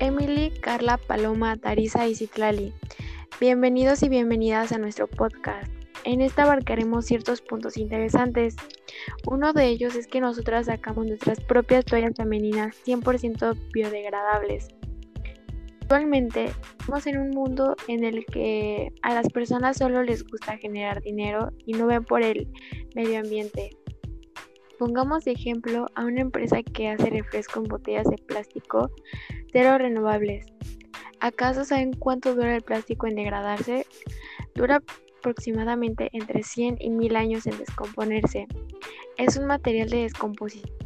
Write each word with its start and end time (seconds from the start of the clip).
Emily, 0.00 0.50
Carla, 0.60 0.98
Paloma, 0.98 1.56
Tarisa 1.56 2.08
y 2.08 2.14
Citlali. 2.14 2.72
Bienvenidos 3.40 4.02
y 4.02 4.08
bienvenidas 4.08 4.72
a 4.72 4.78
nuestro 4.78 5.06
podcast. 5.06 5.72
En 6.04 6.20
esta 6.20 6.42
abarcaremos 6.42 7.06
ciertos 7.06 7.42
puntos 7.42 7.76
interesantes. 7.76 8.56
Uno 9.26 9.52
de 9.52 9.68
ellos 9.68 9.94
es 9.94 10.08
que 10.08 10.20
nosotras 10.20 10.66
sacamos 10.66 11.06
nuestras 11.06 11.40
propias 11.40 11.84
toallas 11.84 12.14
femeninas 12.16 12.76
100% 12.84 13.56
biodegradables. 13.72 14.68
Actualmente 15.82 16.46
estamos 16.80 17.06
en 17.06 17.18
un 17.18 17.30
mundo 17.30 17.76
en 17.86 18.04
el 18.04 18.26
que 18.26 18.92
a 19.02 19.14
las 19.14 19.28
personas 19.30 19.78
solo 19.78 20.02
les 20.02 20.24
gusta 20.24 20.58
generar 20.58 21.02
dinero 21.02 21.52
y 21.66 21.74
no 21.74 21.86
ven 21.86 22.04
por 22.04 22.22
el 22.22 22.48
medio 22.94 23.20
ambiente. 23.20 23.70
Pongamos 24.78 25.24
de 25.24 25.32
ejemplo 25.32 25.86
a 25.94 26.04
una 26.04 26.20
empresa 26.20 26.62
que 26.62 26.88
hace 26.88 27.10
refresco 27.10 27.60
en 27.60 27.64
botellas 27.64 28.06
de 28.08 28.16
plástico 28.16 28.90
cero 29.52 29.78
renovables. 29.78 30.46
¿Acaso 31.20 31.64
saben 31.64 31.92
cuánto 31.92 32.34
dura 32.34 32.54
el 32.54 32.62
plástico 32.62 33.06
en 33.06 33.16
degradarse? 33.16 33.86
Dura 34.54 34.82
aproximadamente 35.18 36.10
entre 36.12 36.42
100 36.42 36.76
y 36.80 36.90
1000 36.90 37.16
años 37.16 37.46
en 37.46 37.58
descomponerse. 37.58 38.46
Es 39.16 39.36
un 39.36 39.46
material 39.46 39.88
de 39.88 40.02
descomposición 40.02 40.78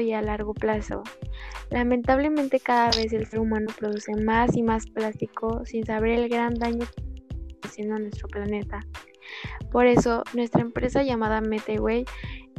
y 0.00 0.12
a 0.12 0.22
largo 0.22 0.54
plazo. 0.54 1.02
Lamentablemente 1.70 2.60
cada 2.60 2.90
vez 2.90 3.12
el 3.12 3.26
ser 3.26 3.40
humano 3.40 3.66
produce 3.78 4.14
más 4.14 4.56
y 4.56 4.62
más 4.62 4.86
plástico 4.86 5.64
sin 5.64 5.84
saber 5.84 6.18
el 6.18 6.28
gran 6.28 6.54
daño 6.54 6.86
que 6.86 7.02
está 7.54 7.68
haciendo 7.68 7.96
a 7.96 7.98
nuestro 7.98 8.28
planeta. 8.28 8.80
Por 9.72 9.86
eso, 9.86 10.22
nuestra 10.34 10.60
empresa 10.60 11.02
llamada 11.02 11.40
Metaway 11.40 12.04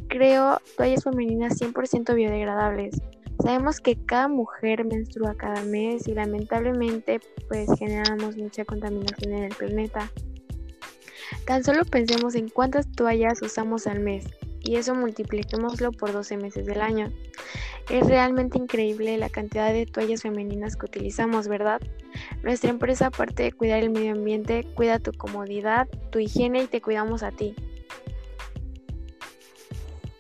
creó 0.10 0.60
toallas 0.76 1.04
femeninas 1.04 1.60
100% 1.60 2.14
biodegradables. 2.14 3.02
Sabemos 3.44 3.80
que 3.80 3.96
cada 4.06 4.28
mujer 4.28 4.84
menstrua 4.86 5.36
cada 5.36 5.64
mes 5.64 6.08
y 6.08 6.14
lamentablemente 6.14 7.20
pues 7.48 7.70
generamos 7.78 8.36
mucha 8.36 8.66
contaminación 8.66 9.34
en 9.34 9.44
el 9.46 9.56
planeta. 9.56 10.12
Tan 11.46 11.64
solo 11.64 11.86
pensemos 11.86 12.36
en 12.36 12.50
cuántas 12.50 12.92
toallas 12.92 13.42
usamos 13.42 13.88
al 13.88 14.00
mes 14.00 14.26
y 14.62 14.76
eso 14.76 14.96
multipliquémoslo 14.96 15.92
por 15.92 16.12
12 16.12 16.38
meses 16.38 16.66
del 16.66 16.82
año. 16.82 17.12
Es 17.90 18.06
realmente 18.06 18.58
increíble 18.58 19.18
la 19.18 19.30
cantidad 19.30 19.72
de 19.72 19.86
toallas 19.86 20.24
femeninas 20.24 20.76
que 20.76 20.88
utilizamos, 20.88 21.48
¿verdad? 21.48 21.80
Nuestra 22.44 22.70
empresa, 22.70 23.08
aparte 23.08 23.44
de 23.44 23.54
cuidar 23.54 23.82
el 23.82 23.92
medio 23.92 24.12
ambiente, 24.12 24.66
cuida 24.76 25.00
tu 25.00 25.14
comodidad, 25.14 25.88
tu 26.12 26.20
higiene 26.20 26.64
y 26.64 26.68
te 26.68 26.82
cuidamos 26.82 27.24
a 27.24 27.32
ti. 27.32 27.56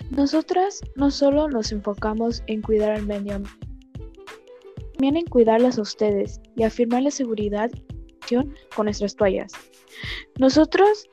Nosotras 0.10 0.82
no 0.96 1.12
solo 1.12 1.50
nos 1.50 1.72
enfocamos 1.72 2.44
en 2.48 2.62
cuidar 2.62 2.98
el 2.98 3.06
medio 3.06 3.36
ambiente, 3.36 3.68
también 4.94 5.18
en 5.18 5.26
cuidarlas 5.26 5.78
a 5.78 5.82
ustedes 5.82 6.40
y 6.56 6.64
afirmar 6.64 7.04
la 7.04 7.12
seguridad 7.12 7.70
con 8.76 8.86
nuestras 8.86 9.16
toallas. 9.16 9.52
Nosotros 10.40 11.10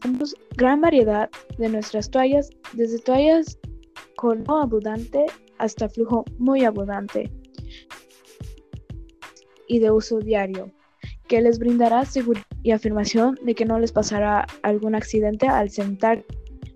tenemos 0.00 0.34
gran 0.56 0.80
variedad 0.80 1.30
de 1.58 1.68
nuestras 1.68 2.10
toallas, 2.10 2.50
desde 2.72 2.98
toallas 2.98 3.58
con 4.16 4.42
no 4.44 4.60
abundante 4.60 5.26
hasta 5.58 5.88
flujo 5.88 6.24
muy 6.38 6.64
abundante 6.64 7.30
y 9.68 9.78
de 9.78 9.90
uso 9.90 10.18
diario, 10.18 10.70
que 11.28 11.40
les 11.40 11.58
brindará 11.58 12.04
seguridad 12.04 12.44
y 12.62 12.72
afirmación 12.72 13.38
de 13.42 13.54
que 13.54 13.64
no 13.64 13.78
les 13.78 13.92
pasará 13.92 14.46
algún 14.62 14.94
accidente 14.94 15.46
al 15.46 15.70
sentar 15.70 16.24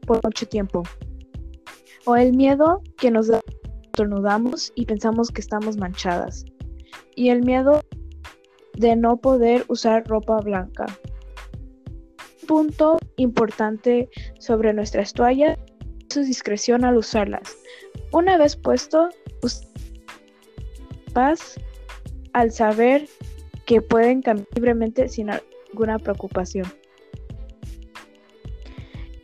por 0.07 0.23
mucho 0.25 0.47
tiempo. 0.47 0.83
O 2.07 2.17
el 2.17 2.33
miedo 2.33 2.83
que 2.97 3.11
nos 3.11 3.29
da 3.29 3.41
y 4.75 4.87
pensamos 4.87 5.31
que 5.31 5.41
estamos 5.41 5.77
manchadas. 5.77 6.45
Y 7.15 7.31
el 7.31 7.43
miedo 7.43 7.81
de 8.75 8.95
no 8.95 9.17
poder 9.17 9.65
usar 9.69 10.07
ropa 10.07 10.39
blanca. 10.41 10.87
Un 12.43 12.47
punto 12.47 12.99
importante 13.17 14.09
sobre 14.39 14.73
nuestras 14.73 15.13
toallas 15.13 15.59
es 16.09 16.15
su 16.15 16.21
discreción 16.21 16.85
al 16.85 16.97
usarlas. 16.97 17.57
Una 18.13 18.37
vez 18.37 18.57
puesto, 18.57 19.09
paz 21.13 21.59
al 22.35 22.53
saber 22.53 23.09
que 23.65 23.81
pueden 23.81 24.21
cambiar 24.23 24.47
libremente 24.55 25.09
sin 25.09 25.31
alguna 25.31 25.99
preocupación. 25.99 26.67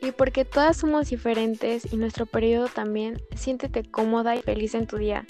Y 0.02 0.10
porque 0.10 0.44
todas 0.44 0.76
somos 0.76 1.10
diferentes 1.10 1.92
y 1.92 1.96
nuestro 1.96 2.26
periodo 2.26 2.66
también, 2.66 3.22
siéntete 3.36 3.84
cómoda 3.84 4.34
y 4.34 4.42
feliz 4.42 4.74
en 4.74 4.88
tu 4.88 4.96
día. 4.96 5.24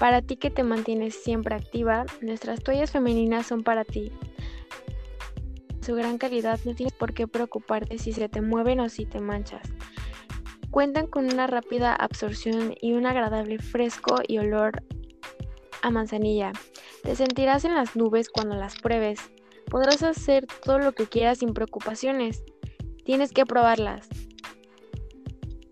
Para 0.00 0.22
ti 0.22 0.36
que 0.36 0.50
te 0.50 0.64
mantienes 0.64 1.14
siempre 1.14 1.54
activa, 1.54 2.04
nuestras 2.20 2.60
toallas 2.60 2.90
femeninas 2.90 3.46
son 3.46 3.62
para 3.62 3.84
ti. 3.84 4.10
Su 5.80 5.94
gran 5.94 6.18
calidad 6.18 6.58
no 6.64 6.74
tienes 6.74 6.92
por 6.94 7.14
qué 7.14 7.28
preocuparte 7.28 7.96
si 7.98 8.12
se 8.12 8.28
te 8.28 8.42
mueven 8.42 8.80
o 8.80 8.88
si 8.88 9.06
te 9.06 9.20
manchas. 9.20 9.62
Cuentan 10.72 11.06
con 11.06 11.32
una 11.32 11.46
rápida 11.46 11.94
absorción 11.94 12.74
y 12.80 12.94
un 12.94 13.06
agradable 13.06 13.58
fresco 13.60 14.16
y 14.26 14.38
olor 14.38 14.82
a 15.80 15.90
manzanilla. 15.90 16.52
Te 17.04 17.14
sentirás 17.14 17.64
en 17.64 17.76
las 17.76 17.94
nubes 17.94 18.30
cuando 18.30 18.56
las 18.56 18.76
pruebes. 18.80 19.20
Podrás 19.70 20.02
hacer 20.02 20.46
todo 20.64 20.80
lo 20.80 20.92
que 20.92 21.06
quieras 21.06 21.38
sin 21.38 21.54
preocupaciones. 21.54 22.42
Tienes 23.08 23.32
que 23.32 23.46
probarlas. 23.46 24.06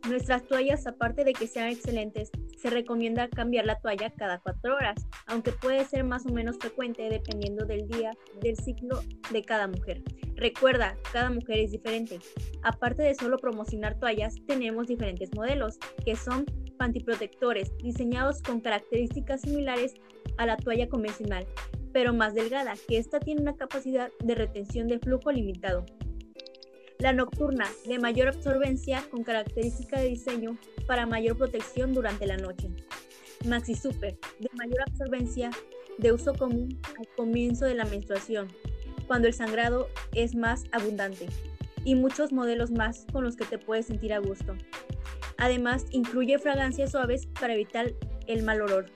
Nuestras 0.09 0.47
toallas, 0.47 0.87
aparte 0.87 1.23
de 1.23 1.35
que 1.35 1.47
sean 1.47 1.69
excelentes, 1.69 2.31
se 2.57 2.71
recomienda 2.71 3.29
cambiar 3.29 3.67
la 3.67 3.79
toalla 3.79 4.09
cada 4.09 4.39
cuatro 4.39 4.75
horas, 4.75 5.07
aunque 5.27 5.53
puede 5.53 5.85
ser 5.85 6.03
más 6.05 6.25
o 6.25 6.31
menos 6.31 6.57
frecuente 6.57 7.11
dependiendo 7.11 7.67
del 7.67 7.87
día 7.89 8.13
del 8.41 8.57
ciclo 8.57 9.03
de 9.31 9.43
cada 9.45 9.69
mujer. 9.69 10.03
Recuerda, 10.37 10.97
cada 11.13 11.29
mujer 11.29 11.59
es 11.59 11.73
diferente. 11.73 12.21
Aparte 12.63 13.03
de 13.03 13.15
solo 13.15 13.37
promocionar 13.37 13.99
toallas, 13.99 14.37
tenemos 14.47 14.87
diferentes 14.87 15.29
modelos, 15.35 15.77
que 16.07 16.17
son 16.17 16.47
pantiprotectores, 16.79 17.71
diseñados 17.83 18.41
con 18.41 18.63
características 18.63 19.43
similares 19.43 19.93
a 20.39 20.47
la 20.47 20.57
toalla 20.57 20.89
convencional, 20.89 21.47
pero 21.93 22.15
más 22.15 22.33
delgada, 22.33 22.73
que 22.89 22.97
esta 22.97 23.21
tiene 23.21 23.43
una 23.43 23.57
capacidad 23.57 24.11
de 24.25 24.35
retención 24.35 24.89
de 24.89 25.01
flujo 25.01 25.31
limitado. 25.31 25.85
La 26.99 27.13
nocturna, 27.13 27.67
de 27.87 27.99
mayor 27.99 28.29
absorbencia 28.29 29.05
con 29.11 29.23
característica 29.23 30.01
de 30.01 30.09
diseño 30.09 30.57
para 30.87 31.05
mayor 31.05 31.37
protección 31.37 31.93
durante 31.93 32.27
la 32.27 32.39
noche. 32.39 32.71
Maxi 33.45 33.75
Super, 33.75 34.19
de 34.41 34.49
mayor 34.55 34.81
absorbencia 34.81 35.51
de 35.99 36.13
uso 36.13 36.33
común 36.35 36.81
al 36.99 37.07
comienzo 37.17 37.67
de 37.67 37.75
la 37.75 37.85
menstruación, 37.85 38.49
cuando 39.07 39.29
el 39.29 39.35
sangrado 39.35 39.89
es 40.15 40.35
más 40.35 40.65
abundante. 40.73 41.27
Y 41.85 41.95
muchos 41.95 42.33
modelos 42.33 42.71
más 42.71 43.07
con 43.13 43.25
los 43.25 43.37
que 43.37 43.45
te 43.45 43.59
puedes 43.59 43.87
sentir 43.87 44.15
a 44.15 44.19
gusto. 44.19 44.57
Además, 45.37 45.85
incluye 45.91 46.39
fragancias 46.39 46.93
suaves 46.93 47.27
para 47.39 47.55
evitar 47.55 47.93
el 48.27 48.43
mal 48.43 48.63
olor. 48.63 48.87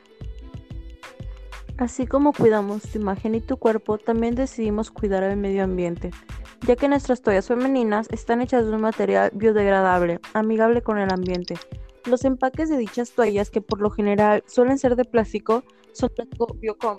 Así 1.80 2.06
como 2.06 2.32
cuidamos 2.32 2.82
tu 2.82 2.98
imagen 2.98 3.34
y 3.34 3.40
tu 3.40 3.56
cuerpo, 3.56 3.98
también 3.98 4.36
decidimos 4.36 4.92
cuidar 4.92 5.24
el 5.24 5.36
medio 5.36 5.64
ambiente 5.64 6.12
ya 6.66 6.76
que 6.76 6.88
nuestras 6.88 7.22
toallas 7.22 7.48
femeninas 7.48 8.08
están 8.10 8.40
hechas 8.40 8.66
de 8.66 8.72
un 8.72 8.80
material 8.80 9.30
biodegradable, 9.34 10.20
amigable 10.34 10.82
con 10.82 10.98
el 10.98 11.12
ambiente. 11.12 11.56
Los 12.04 12.24
empaques 12.24 12.68
de 12.68 12.78
dichas 12.78 13.12
toallas, 13.12 13.50
que 13.50 13.60
por 13.60 13.80
lo 13.80 13.90
general 13.90 14.42
suelen 14.46 14.78
ser 14.78 14.96
de 14.96 15.04
plástico, 15.04 15.64
son 15.92 16.10
plástico 16.10 16.54
biocom, 16.54 16.96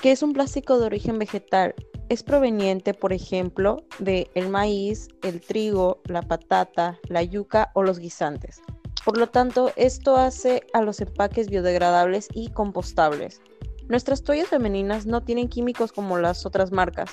que 0.00 0.12
es 0.12 0.22
un 0.22 0.32
plástico 0.32 0.78
de 0.78 0.86
origen 0.86 1.18
vegetal. 1.18 1.74
Es 2.08 2.22
proveniente, 2.22 2.92
por 2.92 3.12
ejemplo, 3.12 3.84
de 3.98 4.30
el 4.34 4.50
maíz, 4.50 5.08
el 5.22 5.40
trigo, 5.40 6.02
la 6.04 6.22
patata, 6.22 6.98
la 7.08 7.22
yuca 7.22 7.70
o 7.74 7.82
los 7.82 7.98
guisantes. 7.98 8.60
Por 9.04 9.18
lo 9.18 9.28
tanto, 9.28 9.70
esto 9.76 10.16
hace 10.16 10.62
a 10.72 10.80
los 10.80 11.00
empaques 11.00 11.48
biodegradables 11.50 12.28
y 12.32 12.50
compostables. 12.50 13.40
Nuestras 13.88 14.22
toallas 14.22 14.48
femeninas 14.48 15.06
no 15.06 15.22
tienen 15.22 15.48
químicos 15.48 15.92
como 15.92 16.18
las 16.18 16.46
otras 16.46 16.72
marcas, 16.72 17.10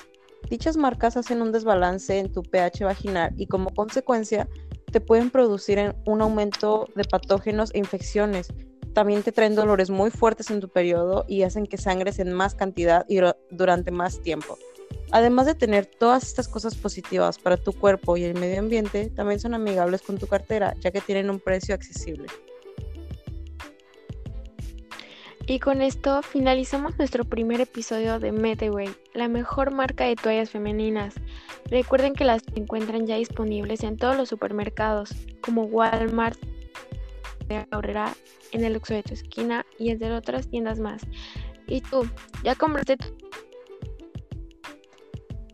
Dichas 0.50 0.76
marcas 0.76 1.16
hacen 1.16 1.40
un 1.40 1.52
desbalance 1.52 2.18
en 2.18 2.30
tu 2.30 2.42
pH 2.42 2.84
vaginal 2.84 3.32
y 3.36 3.46
como 3.46 3.70
consecuencia 3.70 4.48
te 4.90 5.00
pueden 5.00 5.30
producir 5.30 5.94
un 6.04 6.20
aumento 6.20 6.88
de 6.94 7.04
patógenos 7.04 7.70
e 7.72 7.78
infecciones. 7.78 8.48
También 8.92 9.22
te 9.22 9.32
traen 9.32 9.54
dolores 9.54 9.88
muy 9.88 10.10
fuertes 10.10 10.50
en 10.50 10.60
tu 10.60 10.68
periodo 10.68 11.24
y 11.26 11.44
hacen 11.44 11.66
que 11.66 11.78
sangres 11.78 12.18
en 12.18 12.34
más 12.34 12.54
cantidad 12.54 13.06
y 13.08 13.20
durante 13.50 13.90
más 13.90 14.20
tiempo. 14.20 14.58
Además 15.10 15.46
de 15.46 15.54
tener 15.54 15.86
todas 15.86 16.24
estas 16.24 16.48
cosas 16.48 16.74
positivas 16.74 17.38
para 17.38 17.56
tu 17.56 17.72
cuerpo 17.72 18.18
y 18.18 18.24
el 18.24 18.34
medio 18.34 18.60
ambiente, 18.60 19.08
también 19.08 19.40
son 19.40 19.54
amigables 19.54 20.02
con 20.02 20.18
tu 20.18 20.26
cartera, 20.26 20.74
ya 20.80 20.90
que 20.90 21.00
tienen 21.00 21.30
un 21.30 21.40
precio 21.40 21.74
accesible. 21.74 22.26
Y 25.46 25.58
con 25.58 25.82
esto 25.82 26.22
finalizamos 26.22 26.96
nuestro 26.98 27.24
primer 27.24 27.60
episodio 27.60 28.18
de 28.18 28.30
Metaway, 28.30 28.88
la 29.12 29.28
mejor 29.28 29.72
marca 29.72 30.04
de 30.04 30.14
toallas 30.14 30.50
femeninas. 30.50 31.14
Recuerden 31.70 32.14
que 32.14 32.24
las 32.24 32.42
encuentran 32.54 33.06
ya 33.06 33.16
disponibles 33.16 33.82
en 33.82 33.96
todos 33.96 34.16
los 34.16 34.28
supermercados, 34.28 35.14
como 35.40 35.64
Walmart, 35.64 36.38
ahorrera 37.70 38.14
en 38.52 38.64
el 38.64 38.76
Oxxo 38.76 38.94
de 38.94 39.02
tu 39.02 39.14
esquina 39.14 39.66
y 39.78 39.90
entre 39.90 40.12
otras 40.12 40.48
tiendas 40.48 40.78
más. 40.78 41.02
¿Y 41.66 41.80
tú? 41.80 42.08
¿Ya 42.44 42.54
compraste 42.54 42.96
tu 42.96 43.06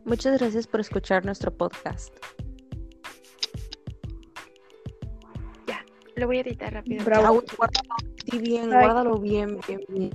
Muchas 0.05 0.39
gracias 0.39 0.67
por 0.67 0.81
escuchar 0.81 1.25
nuestro 1.25 1.55
podcast. 1.55 2.15
Ya, 5.67 5.85
lo 6.17 6.27
voy 6.27 6.39
a 6.39 6.41
editar 6.41 6.73
rápido. 6.73 7.05
Bravo. 7.05 7.43
Sí, 8.31 8.39
bien, 8.39 8.79
guárdalo 8.79 9.19
bien, 9.19 9.61
bien, 9.67 9.81
bien. 9.89 10.13